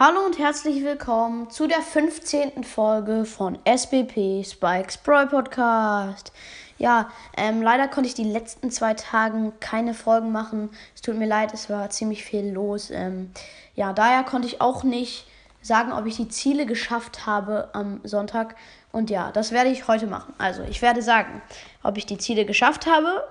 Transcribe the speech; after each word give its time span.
Hallo 0.00 0.24
und 0.24 0.38
herzlich 0.38 0.84
willkommen 0.84 1.50
zu 1.50 1.66
der 1.66 1.80
15. 1.80 2.62
Folge 2.62 3.24
von 3.24 3.58
SBP 3.64 4.44
Spikes 4.44 4.96
Brawl 4.98 5.26
Podcast. 5.26 6.32
Ja, 6.78 7.10
ähm, 7.36 7.62
leider 7.62 7.88
konnte 7.88 8.06
ich 8.06 8.14
die 8.14 8.22
letzten 8.22 8.70
zwei 8.70 8.94
Tage 8.94 9.52
keine 9.58 9.94
Folgen 9.94 10.30
machen. 10.30 10.70
Es 10.94 11.02
tut 11.02 11.16
mir 11.16 11.26
leid, 11.26 11.52
es 11.52 11.68
war 11.68 11.90
ziemlich 11.90 12.22
viel 12.22 12.48
los. 12.48 12.92
Ähm, 12.92 13.32
ja, 13.74 13.92
daher 13.92 14.22
konnte 14.22 14.46
ich 14.46 14.60
auch 14.60 14.84
nicht 14.84 15.26
sagen, 15.62 15.90
ob 15.90 16.06
ich 16.06 16.14
die 16.14 16.28
Ziele 16.28 16.64
geschafft 16.64 17.26
habe 17.26 17.70
am 17.72 18.00
Sonntag. 18.04 18.54
Und 18.92 19.10
ja, 19.10 19.32
das 19.32 19.50
werde 19.50 19.70
ich 19.70 19.88
heute 19.88 20.06
machen. 20.06 20.32
Also, 20.38 20.62
ich 20.62 20.80
werde 20.80 21.02
sagen, 21.02 21.42
ob 21.82 21.98
ich 21.98 22.06
die 22.06 22.18
Ziele 22.18 22.44
geschafft 22.44 22.86
habe, 22.86 23.24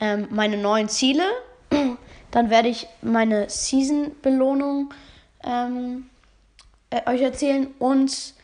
ähm, 0.00 0.28
meine 0.30 0.58
neuen 0.58 0.88
Ziele. 0.88 1.24
Dann 2.30 2.50
werde 2.50 2.68
ich 2.68 2.86
meine 3.02 3.50
Season-Belohnung 3.50 4.94
ähm, 5.44 6.06
äh, 6.90 7.08
euch 7.10 7.22
erzählen 7.22 7.68
und 7.78 8.34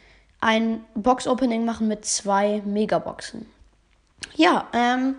ein 0.41 0.85
Box-Opening 0.95 1.65
machen 1.65 1.89
mit 1.89 2.05
zwei 2.05 2.63
Megaboxen. 2.65 3.47
Ja, 4.35 4.69
ähm, 4.73 5.17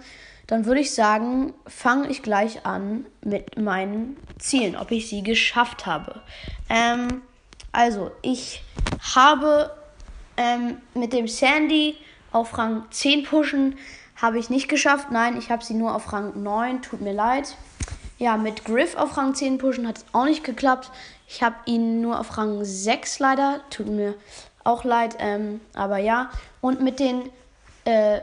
dann 0.48 0.66
würde 0.66 0.82
ich 0.82 0.94
sagen, 0.94 1.54
fange 1.68 2.10
ich 2.10 2.24
gleich 2.24 2.66
an 2.66 3.06
mit 3.24 3.58
meinen 3.58 4.18
Zielen, 4.38 4.76
ob 4.76 4.92
ich 4.92 5.08
sie 5.08 5.24
geschafft 5.24 5.86
habe. 5.86 6.22
Ähm, 6.70 7.22
also, 7.72 8.12
ich 8.22 8.64
habe 9.16 9.72
ähm, 10.38 10.78
mit 10.94 11.14
dem 11.14 11.28
Sandy 11.28 11.96
auf 12.32 12.58
Rang 12.58 12.86
10 12.90 13.24
pushen, 13.24 13.78
habe 14.16 14.40
ich 14.40 14.50
nicht 14.50 14.68
geschafft. 14.68 15.08
Nein, 15.12 15.38
ich 15.38 15.52
habe 15.52 15.64
sie 15.64 15.74
nur 15.74 15.96
auf 15.96 16.12
Rang 16.12 16.42
9, 16.42 16.82
tut 16.82 17.02
mir 17.02 17.14
leid. 17.14 17.56
Ja, 18.22 18.38
mit 18.38 18.64
Griff 18.66 18.96
auf 18.98 19.18
Rang 19.18 19.34
10 19.34 19.58
pushen 19.58 19.88
hat 19.88 19.98
es 19.98 20.06
auch 20.12 20.26
nicht 20.26 20.44
geklappt. 20.44 20.92
Ich 21.28 21.42
habe 21.42 21.56
ihn 21.66 22.02
nur 22.02 22.20
auf 22.20 22.38
Rang 22.38 22.64
6 22.64 23.18
leider. 23.18 23.62
Tut 23.72 23.88
mir 23.88 24.14
auch 24.64 24.84
leid. 24.84 25.16
Ähm, 25.18 25.60
aber 25.74 25.98
ja. 25.98 26.30
Und 26.62 26.82
mit 26.82 27.00
den 27.00 27.32
äh, 27.84 28.20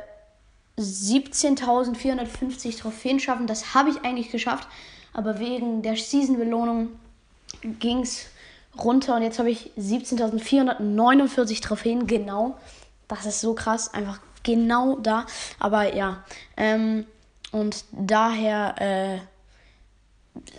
17.450 0.78 2.78
Trophäen 2.78 3.18
schaffen, 3.18 3.48
das 3.48 3.74
habe 3.74 3.90
ich 3.90 4.04
eigentlich 4.04 4.30
geschafft. 4.30 4.68
Aber 5.14 5.40
wegen 5.40 5.82
der 5.82 5.96
Season-Belohnung 5.96 6.90
ging 7.80 8.02
es 8.02 8.26
runter. 8.78 9.16
Und 9.16 9.22
jetzt 9.22 9.40
habe 9.40 9.50
ich 9.50 9.72
17.449 9.76 11.60
Trophäen. 11.60 12.06
Genau. 12.06 12.56
Das 13.08 13.26
ist 13.26 13.40
so 13.40 13.52
krass. 13.52 13.92
Einfach 13.92 14.20
genau 14.44 14.96
da. 15.00 15.26
Aber 15.58 15.92
ja. 15.92 16.22
Ähm, 16.56 17.04
und 17.50 17.84
daher. 17.90 18.80
Äh, 18.80 19.18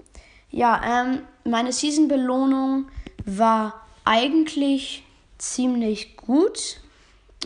Ja, 0.50 0.80
ähm, 0.84 1.20
meine 1.44 1.72
Season-Belohnung 1.72 2.88
war 3.24 3.86
eigentlich 4.04 5.04
ziemlich 5.36 6.16
gut. 6.16 6.80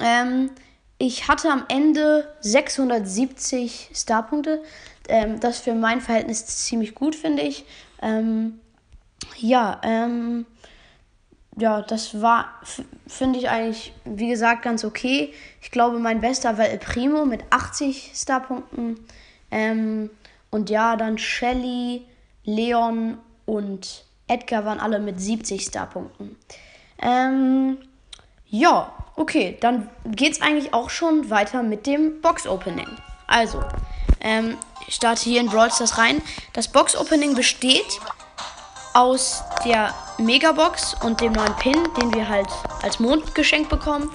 Ähm, 0.00 0.50
ich 0.98 1.26
hatte 1.26 1.50
am 1.50 1.64
Ende 1.68 2.32
670 2.40 3.90
Starpunkte. 3.92 4.62
Ähm, 5.08 5.40
das 5.40 5.58
für 5.58 5.74
mein 5.74 6.00
Verhältnis 6.00 6.46
ziemlich 6.46 6.94
gut, 6.94 7.16
finde 7.16 7.42
ich. 7.42 7.64
Ähm, 8.00 8.60
ja, 9.38 9.80
ähm, 9.82 10.46
ja, 11.56 11.82
das 11.82 12.22
war, 12.22 12.60
finde 13.06 13.38
ich 13.40 13.48
eigentlich, 13.48 13.92
wie 14.04 14.28
gesagt, 14.28 14.62
ganz 14.62 14.84
okay. 14.84 15.34
Ich 15.60 15.70
glaube, 15.70 15.98
mein 15.98 16.20
bester 16.20 16.56
war 16.56 16.68
El 16.68 16.78
Primo 16.78 17.24
mit 17.24 17.42
80 17.50 18.12
Starpunkten. 18.14 19.00
Ähm, 19.50 20.08
und 20.50 20.70
ja, 20.70 20.96
dann 20.96 21.18
Shelly 21.18 22.06
Leon 22.44 23.18
und 23.46 24.04
Edgar 24.26 24.64
waren 24.64 24.80
alle 24.80 24.98
mit 24.98 25.20
70 25.20 25.62
Starpunkten. 25.62 26.36
Ähm, 27.00 27.78
ja, 28.46 28.92
okay, 29.16 29.56
dann 29.60 29.88
geht 30.04 30.32
es 30.32 30.40
eigentlich 30.40 30.74
auch 30.74 30.90
schon 30.90 31.30
weiter 31.30 31.62
mit 31.62 31.86
dem 31.86 32.20
Box-Opening. 32.20 32.88
Also, 33.26 33.62
ähm, 34.20 34.56
ich 34.86 34.94
starte 34.94 35.22
hier 35.22 35.40
in 35.40 35.48
Brawl 35.48 35.70
Stars 35.70 35.98
rein. 35.98 36.22
Das 36.52 36.68
Box-Opening 36.68 37.34
besteht 37.34 38.00
aus 38.94 39.42
der 39.64 39.94
Megabox 40.18 40.94
und 41.02 41.20
dem 41.20 41.32
neuen 41.32 41.56
Pin, 41.56 41.76
den 42.00 42.12
wir 42.14 42.28
halt 42.28 42.48
als 42.82 43.00
Mondgeschenk 43.00 43.68
bekommen. 43.68 44.10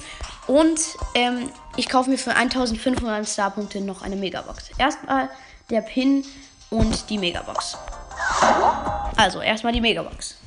Und 0.45 0.79
ähm, 1.13 1.49
ich 1.75 1.89
kaufe 1.89 2.09
mir 2.09 2.17
für 2.17 2.33
1500 2.33 3.27
Starpunkte 3.27 3.81
noch 3.81 4.01
eine 4.01 4.15
Megabox. 4.15 4.69
Erstmal 4.77 5.29
der 5.69 5.81
Pin 5.81 6.23
und 6.69 7.09
die 7.09 7.17
Megabox. 7.17 7.77
Also, 9.15 9.41
erstmal 9.41 9.73
die 9.73 9.81
Megabox. 9.81 10.37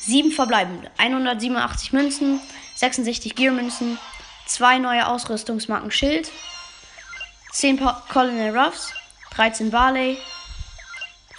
7 0.00 0.32
verbleibende. 0.32 0.90
187 0.98 1.92
Münzen, 1.92 2.40
66 2.76 3.34
Gear-Münzen, 3.34 3.98
2 4.46 4.78
neue 4.78 5.06
Ausrüstungsmarken 5.06 5.90
Schild, 5.90 6.30
10 7.52 7.78
pa 7.78 8.02
Colonel 8.08 8.56
Ruffs, 8.56 8.92
13 9.32 9.70
Barley, 9.70 10.18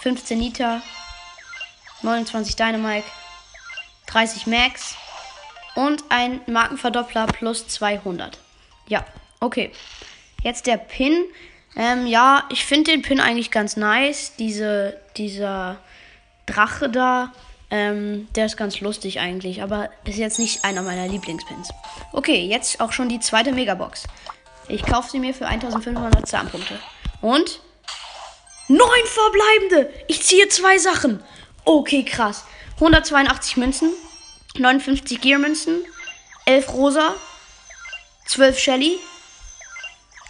15 0.00 0.38
Nita, 0.38 0.82
29 2.02 2.56
Dynamite, 2.56 3.06
30 4.06 4.46
Max 4.46 4.96
und 5.74 6.04
ein 6.10 6.40
Markenverdoppler 6.46 7.26
plus 7.26 7.66
200. 7.68 8.38
Ja, 8.88 9.04
okay. 9.40 9.72
Jetzt 10.42 10.66
der 10.66 10.76
Pin. 10.76 11.24
Ähm, 11.76 12.06
ja, 12.06 12.44
ich 12.50 12.64
finde 12.64 12.90
den 12.90 13.02
Pin 13.02 13.20
eigentlich 13.20 13.50
ganz 13.50 13.76
nice. 13.76 14.32
Diese, 14.38 14.98
dieser 15.16 15.78
Drache 16.46 16.88
da, 16.88 17.32
ähm, 17.70 18.28
der 18.34 18.46
ist 18.46 18.56
ganz 18.56 18.80
lustig 18.80 19.20
eigentlich, 19.20 19.62
aber 19.62 19.90
ist 20.04 20.18
jetzt 20.18 20.38
nicht 20.38 20.64
einer 20.64 20.82
meiner 20.82 21.08
Lieblingspins. 21.08 21.70
Okay, 22.12 22.46
jetzt 22.46 22.80
auch 22.80 22.92
schon 22.92 23.08
die 23.08 23.20
zweite 23.20 23.52
Megabox. 23.52 24.04
Ich 24.68 24.82
kaufe 24.82 25.10
sie 25.10 25.18
mir 25.18 25.34
für 25.34 25.46
1500 25.46 26.28
Zahnpunkte. 26.28 26.78
Und? 27.20 27.60
Neun 28.68 29.06
verbleibende! 29.06 29.92
Ich 30.08 30.22
ziehe 30.22 30.48
zwei 30.48 30.78
Sachen. 30.78 31.22
Okay, 31.64 32.04
krass. 32.04 32.44
182 32.74 33.56
Münzen, 33.56 33.90
59 34.58 35.20
Gear-Münzen, 35.20 35.84
11 36.46 36.72
Rosa, 36.72 37.14
12 38.26 38.58
Shelly, 38.58 38.98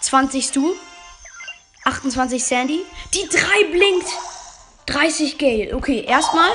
20 0.01 0.45
Stu, 0.45 0.75
28 1.85 2.45
Sandy. 2.45 2.81
Die 3.15 3.29
3 3.29 3.39
blinkt. 3.73 4.09
30 4.87 5.39
Gale. 5.39 5.77
Okay, 5.77 6.05
erstmal 6.07 6.51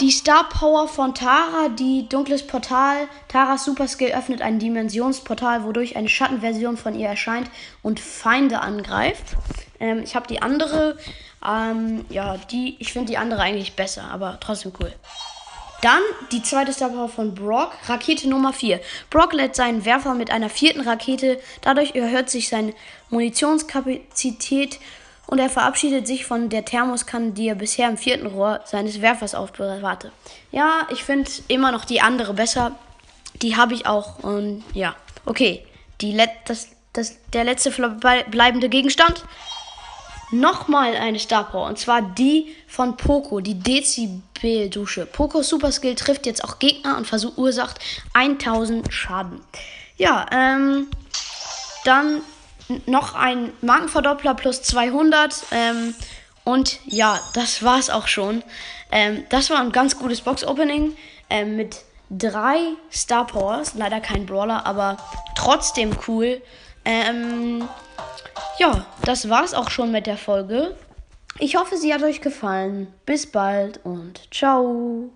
die 0.00 0.10
Star 0.10 0.48
Power 0.48 0.88
von 0.88 1.14
Tara, 1.14 1.68
die 1.68 2.08
dunkles 2.08 2.44
Portal. 2.46 3.08
Taras 3.28 3.64
Super 3.64 3.86
Skill 3.86 4.12
öffnet 4.12 4.42
ein 4.42 4.58
Dimensionsportal, 4.58 5.62
wodurch 5.62 5.96
eine 5.96 6.08
Schattenversion 6.08 6.76
von 6.76 6.98
ihr 6.98 7.08
erscheint 7.08 7.50
und 7.82 8.00
Feinde 8.00 8.60
angreift. 8.60 9.36
Ähm, 9.78 10.02
ich 10.02 10.16
habe 10.16 10.26
die 10.26 10.42
andere. 10.42 10.96
Ähm, 11.46 12.04
ja, 12.08 12.36
die. 12.50 12.76
Ich 12.80 12.92
finde 12.92 13.12
die 13.12 13.18
andere 13.18 13.42
eigentlich 13.42 13.76
besser, 13.76 14.04
aber 14.10 14.38
trotzdem 14.40 14.72
cool. 14.80 14.92
Dann 15.82 16.00
die 16.30 16.42
zweite 16.42 16.72
Star 16.72 16.90
Power 16.90 17.08
von 17.08 17.34
Brock, 17.34 17.72
Rakete 17.88 18.28
Nummer 18.28 18.52
4. 18.52 18.80
Brock 19.10 19.32
lädt 19.32 19.56
seinen 19.56 19.84
Werfer 19.84 20.14
mit 20.14 20.30
einer 20.30 20.48
vierten 20.48 20.80
Rakete, 20.80 21.40
dadurch 21.60 21.96
erhöht 21.96 22.30
sich 22.30 22.48
seine 22.48 22.72
Munitionskapazität 23.10 24.78
und 25.26 25.40
er 25.40 25.50
verabschiedet 25.50 26.06
sich 26.06 26.24
von 26.24 26.48
der 26.50 26.64
Thermoskanne, 26.64 27.32
die 27.32 27.48
er 27.48 27.56
bisher 27.56 27.88
im 27.88 27.96
vierten 27.96 28.28
Rohr 28.28 28.60
seines 28.64 29.02
Werfers 29.02 29.34
aufbewahrte. 29.34 30.12
Ja, 30.52 30.86
ich 30.92 31.02
finde 31.02 31.28
immer 31.48 31.72
noch 31.72 31.84
die 31.84 32.00
andere 32.00 32.32
besser. 32.32 32.76
Die 33.40 33.56
habe 33.56 33.74
ich 33.74 33.84
auch 33.84 34.20
und 34.22 34.62
ja, 34.74 34.94
okay. 35.26 35.66
Die 36.00 36.12
Let 36.12 36.30
das, 36.44 36.68
das, 36.92 37.16
der 37.32 37.42
letzte 37.42 37.70
bleibende 38.30 38.68
Gegenstand 38.68 39.24
nochmal 40.32 40.96
eine 40.96 41.18
Star 41.18 41.44
Power. 41.44 41.66
Und 41.66 41.78
zwar 41.78 42.02
die 42.02 42.54
von 42.66 42.96
Poco, 42.96 43.40
die 43.40 43.58
Dezibel-Dusche. 43.58 45.06
Poco 45.06 45.42
Super 45.42 45.70
Skill 45.70 45.94
trifft 45.94 46.26
jetzt 46.26 46.42
auch 46.44 46.58
Gegner 46.58 46.96
und 46.96 47.06
verursacht 47.06 47.78
1000 48.14 48.92
Schaden. 48.92 49.40
Ja, 49.96 50.26
ähm, 50.32 50.88
dann 51.84 52.22
noch 52.86 53.14
ein 53.14 53.52
Markenverdoppler 53.60 54.34
plus 54.34 54.62
200. 54.62 55.44
Ähm, 55.52 55.94
und 56.44 56.80
ja, 56.86 57.20
das 57.34 57.62
war's 57.62 57.90
auch 57.90 58.08
schon. 58.08 58.42
Ähm, 58.90 59.24
das 59.28 59.50
war 59.50 59.60
ein 59.60 59.72
ganz 59.72 59.98
gutes 59.98 60.20
Box-Opening 60.22 60.96
ähm, 61.30 61.56
mit 61.56 61.78
drei 62.10 62.58
Star 62.92 63.26
Powers. 63.26 63.74
Leider 63.74 64.00
kein 64.00 64.26
Brawler, 64.26 64.66
aber 64.66 64.96
trotzdem 65.36 65.96
cool. 66.06 66.42
Ähm, 66.84 67.68
ja, 68.58 68.86
das 69.04 69.28
war's 69.28 69.54
auch 69.54 69.70
schon 69.70 69.92
mit 69.92 70.06
der 70.06 70.16
Folge. 70.16 70.76
Ich 71.38 71.56
hoffe, 71.56 71.76
sie 71.76 71.92
hat 71.94 72.02
euch 72.02 72.20
gefallen. 72.20 72.88
Bis 73.06 73.26
bald 73.26 73.80
und 73.84 74.32
ciao. 74.32 75.10